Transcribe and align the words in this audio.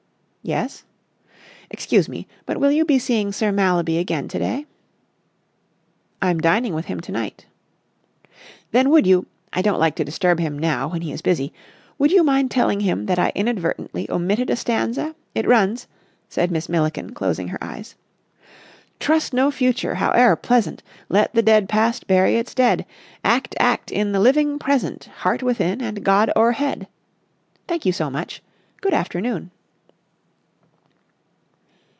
"Yes?" 0.43 0.83
"Excuse 1.69 2.09
me, 2.09 2.25
but 2.47 2.57
will 2.59 2.71
you 2.71 2.83
be 2.83 2.97
seeing 2.97 3.31
Sir 3.31 3.51
Mallaby 3.51 3.99
again 3.99 4.27
to 4.29 4.39
day?" 4.39 4.65
"I'm 6.19 6.39
dining 6.39 6.73
with 6.73 6.85
him 6.85 6.99
to 7.01 7.11
night." 7.11 7.45
"Then 8.71 8.89
would 8.89 9.05
you—I 9.05 9.61
don't 9.61 9.79
like 9.79 9.93
to 9.97 10.03
disturb 10.03 10.39
him 10.39 10.57
now, 10.57 10.87
when 10.87 11.03
he 11.03 11.11
is 11.11 11.21
busy—would 11.21 12.11
you 12.11 12.23
mind 12.23 12.49
telling 12.49 12.79
him 12.79 13.05
that 13.05 13.19
I 13.19 13.31
inadvertently 13.35 14.09
omitted 14.09 14.49
a 14.49 14.55
stanza? 14.55 15.13
It 15.35 15.45
runs," 15.47 15.85
said 16.27 16.49
Miss 16.49 16.67
Milliken, 16.67 17.13
closing 17.13 17.49
her 17.49 17.63
eyes, 17.63 17.93
"'Trust 18.99 19.33
no 19.35 19.51
future, 19.51 19.93
howe'er 19.93 20.35
pleasant! 20.35 20.81
Let 21.07 21.35
the 21.35 21.43
dead 21.43 21.69
past 21.69 22.07
bury 22.07 22.35
its 22.37 22.55
dead! 22.55 22.87
Act, 23.23 23.53
act, 23.59 23.91
in 23.91 24.11
the 24.11 24.19
living 24.19 24.57
present, 24.57 25.05
Heart 25.19 25.43
within 25.43 25.81
and 25.83 26.03
God 26.03 26.31
o'erhead!' 26.35 26.87
Thank 27.67 27.85
you 27.85 27.91
so 27.91 28.09
much. 28.09 28.41
Good 28.81 28.95
afternoon." 28.95 29.51